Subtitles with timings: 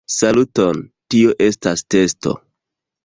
[0.11, 0.79] Saluton,
[1.15, 2.35] tio estas testo.